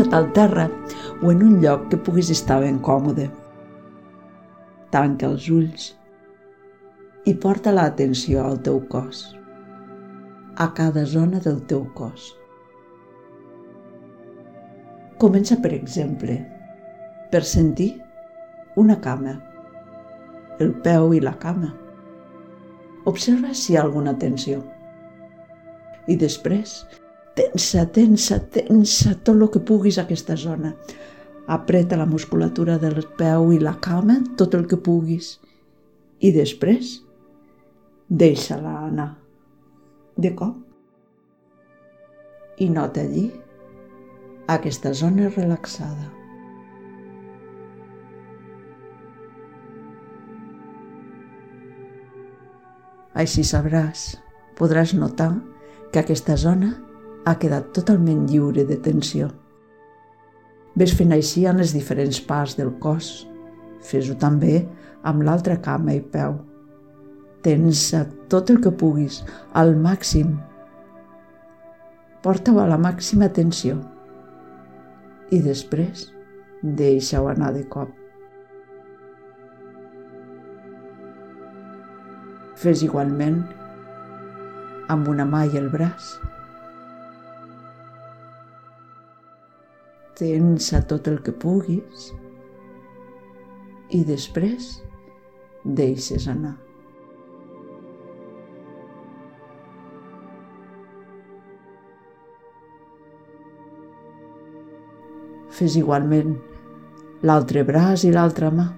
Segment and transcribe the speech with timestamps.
[0.00, 0.70] Asseua't al terra
[1.20, 3.26] o en un lloc que puguis estar ben còmode.
[4.88, 5.88] Tanca els ulls
[7.28, 9.20] i porta l'atenció al teu cos,
[10.56, 12.30] a cada zona del teu cos.
[15.20, 16.38] Comença, per exemple,
[17.28, 17.90] per sentir
[18.80, 19.36] una cama,
[20.64, 21.74] el peu i la cama.
[23.04, 24.64] Observa si hi ha alguna tensió.
[26.08, 26.78] I després,
[27.40, 30.74] tensa, tensa, tensa tot el que puguis a aquesta zona.
[31.46, 35.38] Apreta la musculatura del peu i la cama tot el que puguis.
[36.20, 37.00] I després,
[38.08, 39.14] deixa-la anar.
[40.20, 40.58] De cop.
[42.60, 43.30] I nota allí
[44.52, 46.10] aquesta zona relaxada.
[53.20, 54.20] Així sabràs,
[54.60, 55.32] podràs notar
[55.90, 56.74] que aquesta zona
[57.26, 59.28] ha quedat totalment lliure de tensió.
[60.78, 63.10] Ves fent així en les diferents parts del cos.
[63.84, 64.62] Fes-ho també
[65.06, 66.38] amb l'altra cama i peu.
[67.44, 69.22] Tensa tot el que puguis,
[69.56, 70.36] al màxim.
[72.22, 73.78] Porta-ho a la màxima tensió.
[75.32, 76.10] I després
[76.62, 77.96] deixa-ho anar de cop.
[82.60, 83.40] Fes igualment
[84.92, 86.18] amb una mà i el braç.
[90.20, 92.10] Tensa tot el que puguis
[93.96, 94.66] i després
[95.64, 96.52] deixes anar.
[105.56, 106.36] Fes igualment
[107.24, 108.68] l'altre braç i l'altra mà.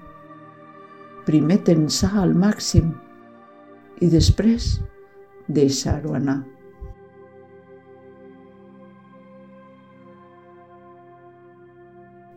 [1.26, 2.94] Primer tensar al màxim
[3.98, 4.76] i després
[5.50, 6.44] deixar-ho anar.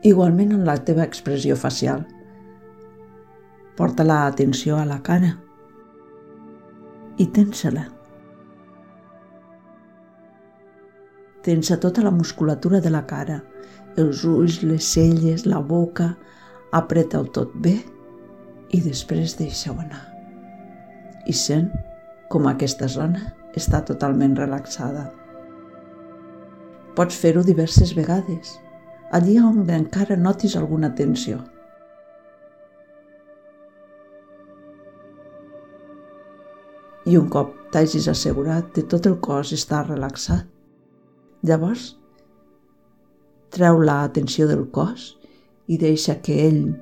[0.06, 2.06] Igualment en la teva expressió facial.
[3.76, 5.34] Porta la atenció a la cara
[7.18, 7.88] i tensa-la.
[11.46, 13.42] Tensa tota la musculatura de la cara,
[13.98, 16.14] els ulls, les celles, la boca,
[16.76, 17.78] apreta-ho tot bé
[18.74, 20.04] i després deixa-ho anar
[21.26, 21.72] i sent
[22.30, 25.08] com aquesta zona està totalment relaxada.
[26.96, 28.56] Pots fer-ho diverses vegades,
[29.12, 31.42] allí on encara notis alguna tensió.
[37.06, 40.48] I un cop t'hagis assegurat que tot el cos està relaxat,
[41.46, 41.94] llavors
[43.56, 45.14] treu l'atenció del cos
[45.72, 46.74] i deixa que ell,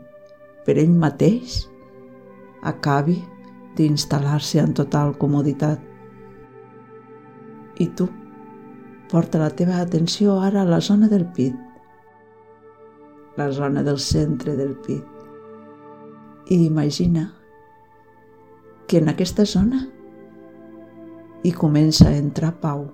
[0.66, 1.60] per ell mateix,
[2.64, 3.20] acabi
[3.78, 5.82] d'instal·lar-se en total comoditat.
[7.84, 8.08] I tu,
[9.12, 11.58] porta la teva atenció ara a la zona del pit,
[13.38, 15.06] la zona del centre del pit,
[16.50, 17.32] i imagina
[18.88, 19.88] que en aquesta zona
[21.44, 22.86] hi comença a entrar pau.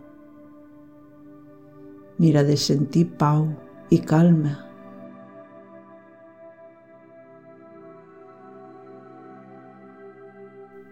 [2.19, 3.47] Mira de sentir pau
[3.89, 4.57] i calma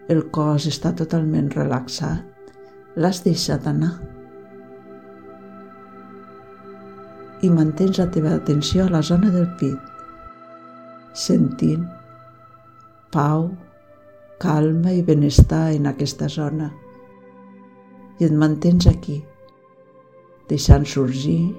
[0.08, 2.24] el cos està totalment relaxat,
[2.96, 4.17] l'has deixat anar.
[7.42, 9.78] I mantens la teva atenció a la zona del pit,
[11.14, 11.84] sentint
[13.14, 13.46] pau,
[14.42, 16.72] calma i benestar en aquesta zona.
[18.18, 19.20] I et mantens aquí,
[20.50, 21.54] deixant sorgir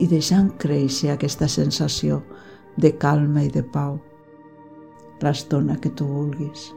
[0.00, 2.22] i deixant créixer aquesta sensació
[2.80, 3.98] de calma i de pau
[5.22, 6.70] l'estona que tu vulguis.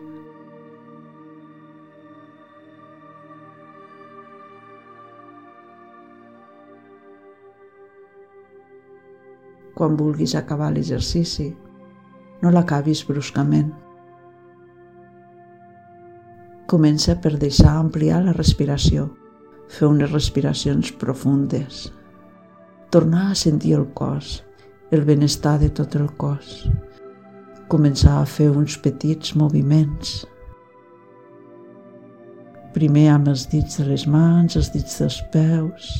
[9.74, 11.50] Quan vulguis acabar l'exercici.
[12.42, 13.72] No l'acabis bruscament.
[16.70, 19.10] Comença per deixar ampliar la respiració,
[19.70, 21.88] fer unes respiracions profundes,
[22.94, 24.42] tornar a sentir el cos,
[24.92, 26.64] el benestar de tot el cos,
[27.70, 30.24] començar a fer uns petits moviments.
[32.74, 35.92] Primer amb els dits de les mans, els dits dels peus,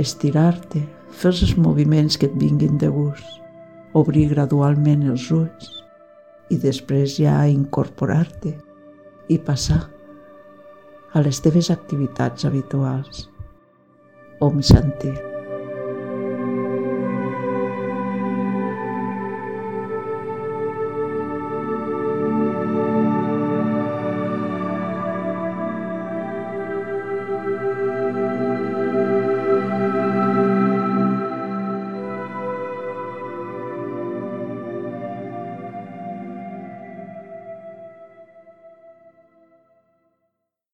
[0.00, 3.40] estirar-te, fer els moviments que et vinguin de gust,
[3.96, 5.72] obrir gradualment els ulls
[6.52, 8.52] i després ja incorporar-te
[9.32, 9.82] i passar
[11.16, 13.24] a les teves activitats habituals.
[14.44, 15.25] Om Shanti.